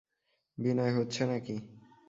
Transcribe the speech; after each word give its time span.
বিনয় 0.57 0.93
হচ্ছে 0.97 1.21
না 1.25 1.37
কি? 1.39 1.55